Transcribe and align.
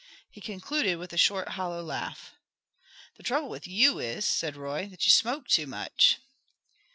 He 0.31 0.41
concluded 0.41 0.95
with 0.97 1.13
a 1.13 1.17
short, 1.19 1.49
hollow 1.49 1.83
laugh. 1.83 2.31
"The 3.17 3.21
trouble 3.23 3.49
with 3.49 3.67
you 3.67 3.99
is," 3.99 4.25
said 4.25 4.55
Roy, 4.55 4.87
"that 4.87 5.05
you 5.05 5.11
smoke 5.11 5.47
too 5.47 5.67
much." 5.67 6.17